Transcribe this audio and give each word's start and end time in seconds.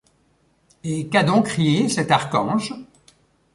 Et 0.83 1.09
qu’a 1.09 1.21
donc 1.21 1.45
crié 1.45 1.87
cet 1.87 2.09
archange? 2.09 2.73